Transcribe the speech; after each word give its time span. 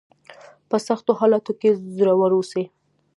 په 0.69 0.77
سختو 0.87 1.11
حالاتو 1.19 1.51
کې 1.59 1.69
زړور 1.97 2.31
اوسئ. 2.35 2.63